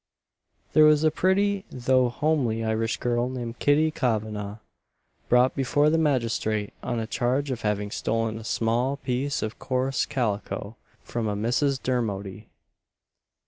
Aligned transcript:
There 0.73 0.85
was 0.85 1.03
a 1.03 1.11
pretty, 1.11 1.63
though 1.69 2.09
homely 2.09 2.63
Irish 2.65 2.97
girl, 2.97 3.29
named 3.29 3.59
Kitty 3.59 3.91
Kavanagh, 3.91 4.57
brought 5.29 5.53
before 5.53 5.91
the 5.91 5.99
magistrate 5.99 6.73
on 6.81 6.97
a 6.99 7.05
charge 7.05 7.51
of 7.51 7.61
having 7.61 7.91
stolen 7.91 8.39
a 8.39 8.43
small 8.43 8.97
piece 8.97 9.43
of 9.43 9.59
coarse 9.59 10.07
calico 10.07 10.75
from 11.03 11.27
a 11.27 11.35
Mrs. 11.35 11.79
Dermody. 11.83 12.47